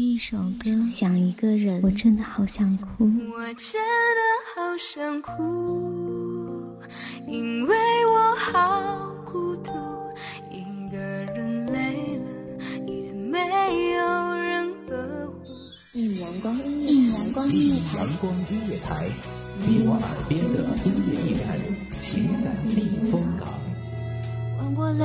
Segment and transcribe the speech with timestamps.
[0.00, 3.04] 一首歌，想一个人，我真的好想哭。
[3.04, 3.78] 我真
[4.16, 4.20] 的
[4.54, 6.74] 好想哭，
[7.28, 7.76] 因为
[8.06, 9.72] 我好孤独，
[10.50, 12.24] 一个人累了
[12.86, 13.38] 也没
[13.92, 15.42] 有人呵护。
[15.92, 19.06] 一阳光音乐，一阳光音乐台，阳光音乐台，
[19.66, 21.46] 你我耳边的音乐驿站，
[22.00, 23.46] 情感避风港。
[24.56, 25.04] 换我来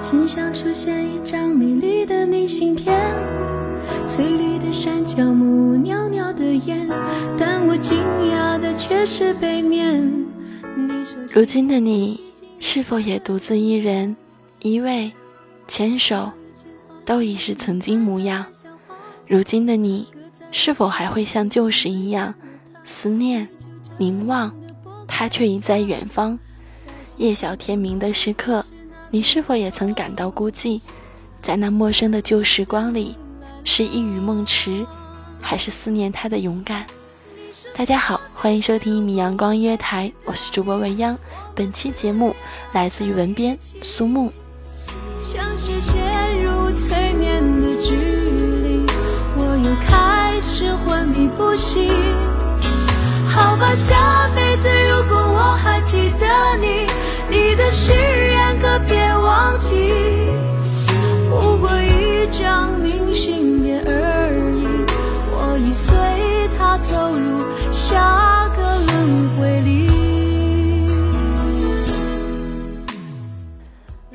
[0.00, 2.98] 心像出现一张美丽的明信片，
[4.08, 6.17] 翠绿的山脚木，袅袅
[7.38, 7.98] 但我惊
[8.32, 10.26] 讶的却是背面。
[11.32, 12.20] 如今的你，
[12.58, 14.16] 是否也独自一人，
[14.60, 15.10] 依偎、
[15.66, 16.32] 牵手，
[17.04, 18.46] 都已是曾经模样？
[19.26, 20.08] 如今的你，
[20.50, 22.34] 是否还会像旧时一样
[22.84, 23.48] 思念、
[23.98, 24.54] 凝望？
[25.06, 26.38] 他却已在远方。
[27.16, 28.64] 夜晓天明的时刻。
[29.10, 30.82] 你是否也曾感到孤寂？
[31.40, 33.16] 在那陌生的旧时光里，
[33.64, 34.86] 是一语梦迟，
[35.40, 36.84] 还是思念他的勇敢？
[37.76, 41.16] 大家好，欢迎收听一米阳光音乐台，我是主播文央。
[41.54, 42.34] 本期节目
[42.72, 44.32] 来自于文编苏木。
[45.20, 47.96] 像是陷入催眠的距
[48.62, 48.84] 离，
[49.36, 51.88] 我又开始昏迷不醒。
[53.28, 56.26] 好吧，下辈子如果我还记得
[56.60, 56.86] 你，
[57.30, 59.92] 你的誓言可别忘记。
[61.30, 63.92] 不过一张明信片而
[64.27, 64.27] 已，
[65.78, 65.96] 随
[66.58, 69.88] 他走入下个轮回里。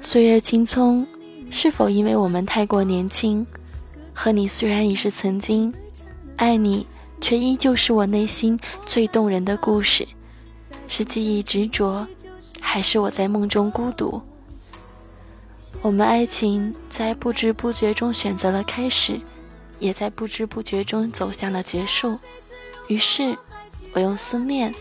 [0.01, 1.07] 岁月青葱，
[1.49, 3.47] 是否因为我们太过年轻？
[4.13, 5.73] 和你虽然已是曾经，
[6.35, 6.85] 爱你。
[7.21, 10.05] 却依旧是我内心最动人的故事，
[10.89, 12.05] 是记忆执着，
[12.59, 14.21] 还是我在梦中孤独？
[15.81, 19.21] 我们爱情在不知不觉中选择了开始，
[19.79, 22.19] 也在不知不觉中走向了结束。
[22.87, 23.37] 于是，
[23.93, 24.73] 我用思念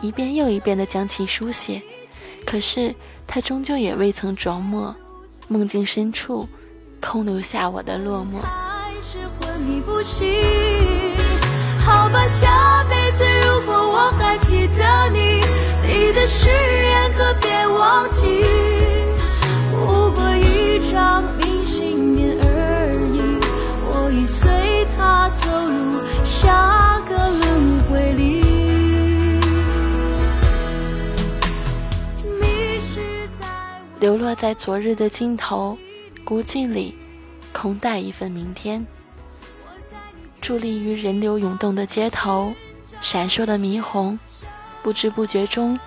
[0.00, 1.82] 一遍又一遍地将其书写，
[2.46, 2.94] 可是
[3.26, 4.94] 它终究也未曾着墨。
[5.48, 6.48] 梦境深处，
[7.00, 8.40] 空留下我的落寞。
[11.84, 15.40] 好吧，下辈子如果我还记得你，
[15.82, 18.44] 你的誓言可别忘记。
[19.72, 22.38] 不过一张明信片，
[24.24, 28.42] 随他走入下个轮回里。
[32.40, 33.00] 迷失
[33.40, 33.46] 在
[34.00, 35.76] 流落在昨日的尽头，
[36.24, 36.96] 孤寂里，
[37.52, 38.86] 空待一份明天。
[40.40, 42.52] 伫立于人流涌动的街头，
[43.00, 44.18] 闪烁的霓虹，
[44.82, 45.78] 不知不觉中，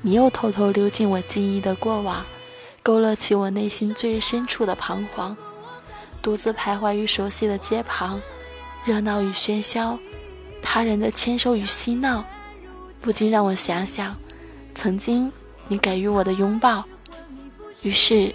[0.00, 2.24] 你又偷偷溜进我记忆的过往，
[2.82, 5.36] 勾勒起我内心最深处的彷徨。
[6.22, 8.20] 独自徘徊于熟悉的街旁，
[8.84, 9.98] 热闹与喧嚣，
[10.62, 12.24] 他人的牵手与嬉闹，
[13.00, 14.16] 不禁让我想想，
[14.74, 15.32] 曾经
[15.66, 16.84] 你给予我的拥抱。
[17.82, 18.32] 于是，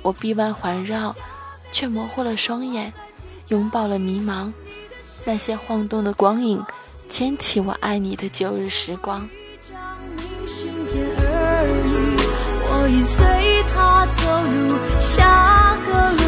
[0.00, 1.14] 我臂弯环绕，
[1.70, 2.90] 却模糊了双眼，
[3.48, 4.50] 拥抱了迷茫。
[5.26, 6.64] 那些晃动的光影，
[7.10, 9.28] 牵起我爱你的旧日时光。
[12.70, 16.27] 我已随他走入下个路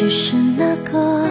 [0.00, 1.28] 只是那个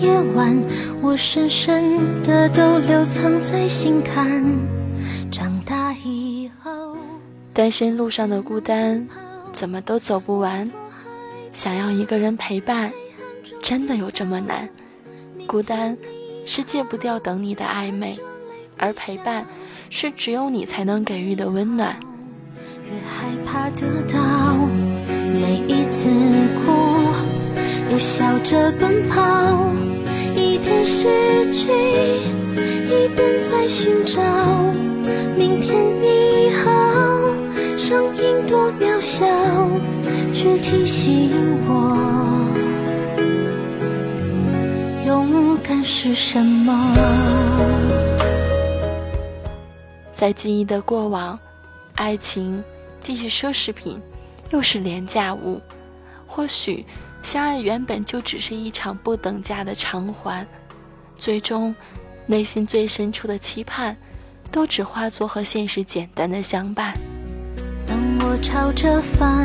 [0.00, 0.52] 夜晚，
[1.00, 4.44] 我深深的都留藏在心坎。
[5.30, 6.96] 长大以后，
[7.52, 9.06] 单身路上的孤单，
[9.52, 10.68] 怎么都走不完。
[11.52, 12.90] 想要一个人陪伴，
[13.62, 14.68] 真的有这么难？
[15.46, 15.96] 孤单。
[16.44, 18.18] 是戒不掉等你的暧昧，
[18.78, 19.46] 而陪伴
[19.90, 21.94] 是只有你才能给予的温暖。
[22.84, 24.56] 越害怕得到，
[25.06, 26.08] 每一次
[26.56, 26.72] 哭，
[27.90, 29.22] 又笑着奔跑，
[30.36, 31.68] 一边失去，
[32.84, 34.20] 一边在寻找。
[35.34, 36.70] 明天你好，
[37.78, 39.26] 声音多渺小，
[40.34, 41.30] 却提醒
[41.66, 41.96] 我。
[45.06, 46.94] 勇敢是什么？
[50.14, 51.38] 在记忆的过往，
[51.94, 52.62] 爱情
[53.00, 53.98] 既是奢侈品，
[54.50, 55.58] 又是廉价物。
[56.26, 56.84] 或许
[57.28, 60.46] 相爱原本就只是一场不等价的偿还，
[61.18, 61.74] 最终
[62.24, 63.94] 内心最深处的期盼，
[64.50, 66.94] 都只化作和现实简单的相伴。
[67.86, 69.44] 当我朝着反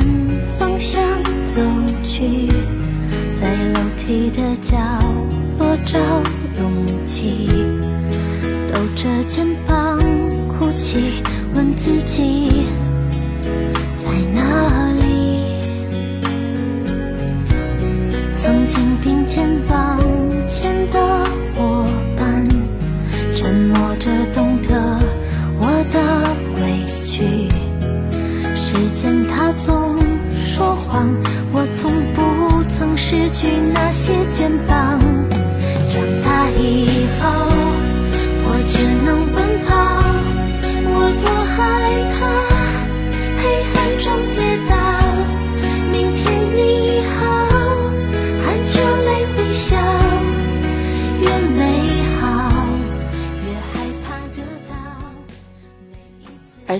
[0.58, 1.04] 方向
[1.44, 1.60] 走
[2.02, 2.48] 去，
[3.36, 4.78] 在楼梯的角。
[5.60, 6.00] 落找
[6.58, 7.50] 勇气，
[8.74, 10.00] 抖着肩膀
[10.48, 11.22] 哭泣，
[11.54, 12.66] 问自己
[13.98, 14.83] 在哪
[18.74, 19.48] 肩并肩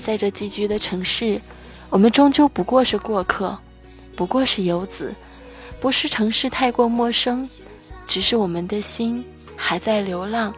[0.04, 1.40] 在这寄居的城市，
[1.88, 3.58] 我们终究不过是过客，
[4.14, 5.14] 不过是游子，
[5.80, 7.48] 不是城市太过陌生。
[8.06, 9.24] 只是我们的心
[9.56, 10.54] 还在流浪，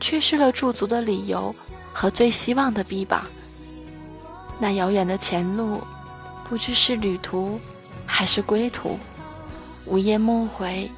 [0.00, 1.54] 缺失了驻足的理由
[1.92, 3.24] 和最希望的臂膀。
[4.58, 5.80] 那遥远的前路，
[6.48, 7.60] 不知是旅途
[8.04, 8.98] 还是归途。
[9.86, 10.90] 午夜梦回，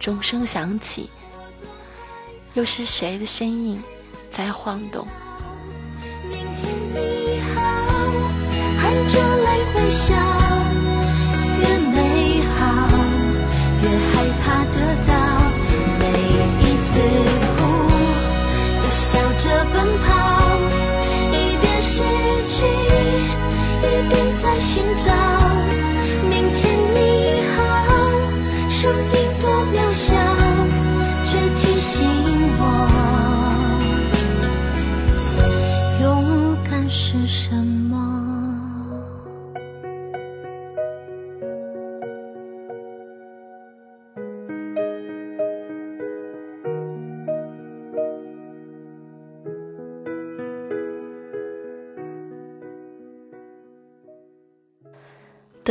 [0.00, 1.08] 钟声响起，
[2.54, 3.80] 又是谁的身影
[4.28, 5.06] 在晃动？
[9.08, 10.41] 着泪微笑。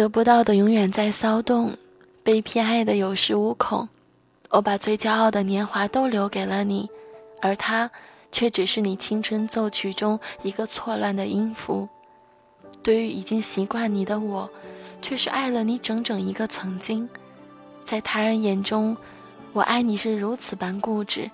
[0.01, 1.77] 得不到的永远在骚动，
[2.23, 3.87] 被偏爱的有恃无恐。
[4.49, 6.89] 我把最骄傲的年华都留给了你，
[7.39, 7.91] 而他
[8.31, 11.87] 却只是你青春奏曲中一个错乱的音符。
[12.81, 14.49] 对于已经习惯你的我，
[15.03, 17.07] 却是爱了你整整一个曾经。
[17.85, 18.97] 在他人眼中，
[19.53, 21.29] 我爱你是如此般固执，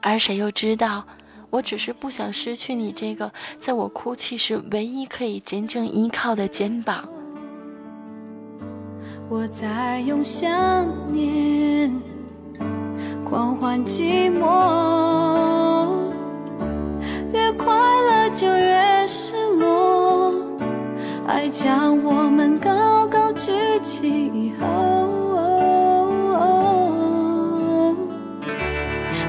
[0.00, 1.04] 而谁又知道，
[1.50, 7.08] 我只是不想失去你这个在我哭泣时唯一可以真正依靠的肩膀。
[9.30, 10.50] 我在用想
[11.12, 11.92] 念
[13.28, 15.86] 狂欢寂寞，
[17.30, 20.32] 越快乐就越失落。
[21.26, 24.66] 爱将我们高高举起以后，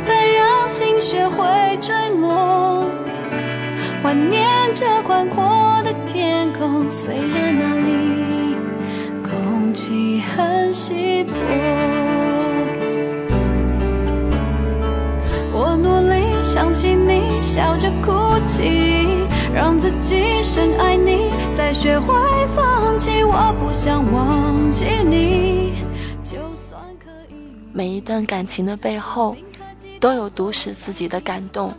[0.02, 2.86] 再让心学会坠落，
[4.02, 5.44] 怀念着宽阔
[5.84, 7.79] 的天空，虽然那。
[10.40, 11.34] 很稀薄。
[15.52, 19.06] 我努力想起你，笑着哭泣，
[19.54, 22.14] 让自己深爱你，再学会
[22.56, 23.22] 放弃。
[23.24, 25.74] 我不想忘记你，
[27.74, 29.36] 每一段感情的背后，
[30.00, 31.74] 都有毒死自己的感动，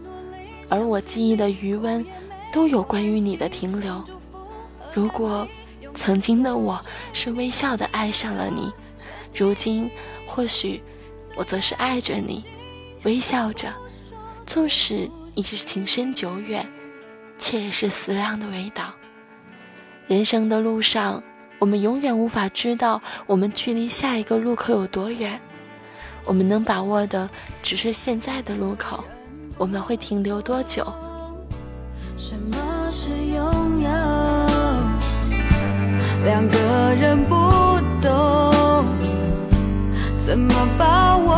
[0.68, 2.04] 而我记忆的余温，
[2.52, 3.94] 都有关于你的停留。
[4.92, 5.48] 如果
[5.94, 6.80] 曾经的我
[7.12, 8.72] 是微笑的爱上了你，
[9.34, 9.90] 如今
[10.26, 10.82] 或许
[11.36, 12.44] 我则是爱着你，
[13.04, 13.72] 微笑着。
[14.46, 16.66] 纵使已是情深久远，
[17.38, 18.92] 却也是思量的味道。
[20.08, 21.22] 人生的路上，
[21.60, 25.40] 我们永远无法知道我们距离下一个路口有多远。
[26.24, 27.30] 我们能把握的
[27.62, 29.04] 只是现在的路口，
[29.56, 30.84] 我们会停留多久？
[32.18, 32.56] 什么
[32.90, 34.19] 是拥有？
[36.24, 37.34] 两个人不
[38.02, 38.84] 懂
[40.18, 41.34] 怎么把握，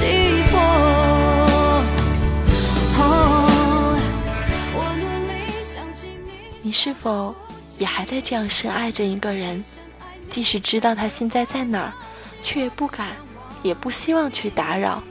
[0.00, 0.28] 你。
[6.60, 7.34] 你是否
[7.78, 9.64] 也还在这样深爱着一个人？
[10.28, 11.92] 即使知道他现在在哪儿，
[12.42, 13.12] 却不敢，
[13.62, 15.02] 也不希望去打扰，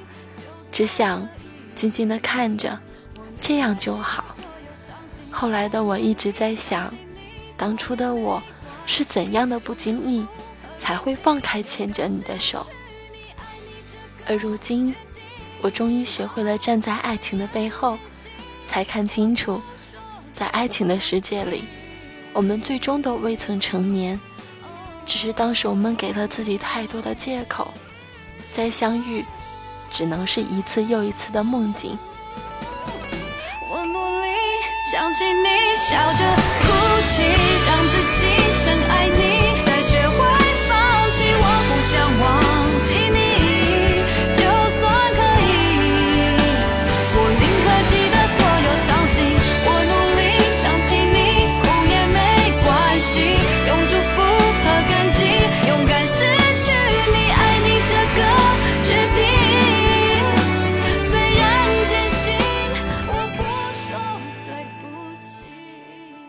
[0.71, 1.27] 只想
[1.73, 2.79] 静静地看着，
[3.41, 4.23] 这样就好。
[5.31, 6.93] 后来的我一直在想，
[7.57, 8.39] 当初的我
[8.85, 10.27] 是怎样的不经意，
[10.77, 12.67] 才会放开牵着你的手。
[14.27, 14.93] 而如今，
[15.61, 17.97] 我终于学会了站在爱情的背后，
[18.65, 19.61] 才看清楚，
[20.33, 21.63] 在爱情的世界里，
[22.33, 24.19] 我们最终都未曾成年，
[25.05, 27.73] 只是当时我们给了自己太多的借口，
[28.51, 29.23] 再相遇，
[29.89, 31.97] 只能是一次又一次的梦境。
[33.69, 34.27] 我努力
[34.91, 36.67] 想起你，笑着哭
[37.15, 37.23] 泣，
[37.65, 38.19] 让自己
[38.63, 39.19] 深爱你，
[39.65, 40.17] 再学会
[40.67, 40.75] 放
[41.11, 41.17] 弃。
[41.39, 42.46] 我不想忘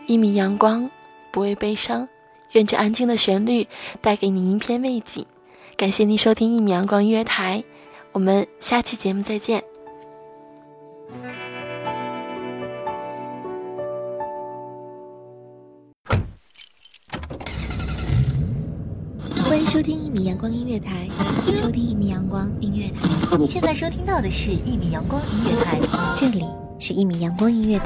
[0.09, 0.89] 一米阳光，
[1.31, 2.09] 不畏悲伤。
[2.53, 3.67] 愿这安静的旋律
[4.01, 5.23] 带给你一片慰藉。
[5.77, 7.63] 感谢您收听一米阳光音乐台，
[8.11, 9.63] 我们下期节目再见。
[19.43, 21.07] 欢迎收听一米阳光音乐台，
[21.61, 25.79] 收听一米阳光音乐台，您现在收听到的是一米阳光音乐台，
[26.17, 26.43] 这里
[26.79, 27.85] 是一米阳光音乐台。